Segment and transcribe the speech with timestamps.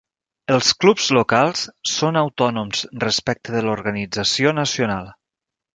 [0.53, 1.67] Els clubs locals
[1.97, 5.17] són autònoms respecte de l'organització nacional.